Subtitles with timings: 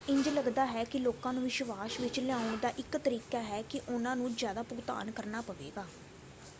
[0.01, 4.15] ਇੰਜ ਲੱਗਦਾ ਹੈ ਕਿ ਲੋਕਾਂ ਨੂੰ ਵਿਸ਼ਵਾਸ ਵਿੱਚ ਲਿਆਉਣ ਦਾ ਇੱਕ ਤਰੀਕਾ ਹੈ ਕਿ ਉਹਨਾਂ
[4.15, 5.85] ਨੂੰ ਜ਼ਿਆਦਾ ਭੁਗਤਾਨ ਕਰਨਾ ਪਵੇਗਾ।